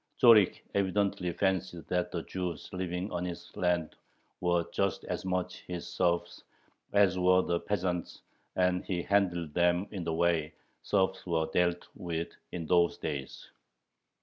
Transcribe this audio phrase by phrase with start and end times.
[0.19, 3.95] Zorich evidently fancied that the Jews living on his land
[4.39, 6.41] were just as much his serfs
[6.91, 8.23] as were the peasants,
[8.55, 13.49] and he handled them in the way serfs were dealt with in those days.